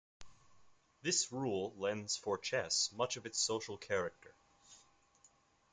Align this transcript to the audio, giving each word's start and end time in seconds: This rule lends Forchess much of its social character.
This 1.03 1.31
rule 1.31 1.75
lends 1.77 2.17
Forchess 2.17 2.91
much 2.91 3.17
of 3.17 3.27
its 3.27 3.37
social 3.39 3.77
character. 3.77 4.33